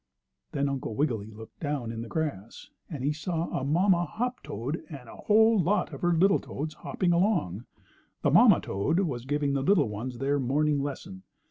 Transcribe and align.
Then 0.51 0.67
Uncle 0.67 0.95
Wiggily 0.95 1.29
looked 1.29 1.59
down 1.59 1.91
in 1.91 2.01
the 2.01 2.07
grass, 2.07 2.71
and 2.89 3.03
he 3.03 3.13
saw 3.13 3.51
a 3.55 3.63
mamma 3.63 4.05
hoptoad 4.07 4.83
and 4.89 5.07
a 5.07 5.15
whole 5.17 5.59
lot 5.59 5.93
of 5.93 6.01
her 6.01 6.11
little 6.11 6.39
toads 6.39 6.73
hopping 6.73 7.11
along. 7.13 7.65
The 8.23 8.31
mamma 8.31 8.61
toad 8.61 9.01
was 9.01 9.25
giving 9.25 9.53
the 9.53 9.61
little 9.61 9.89
ones 9.89 10.17
their 10.17 10.39
morning 10.39 10.81
lesson. 10.81 11.21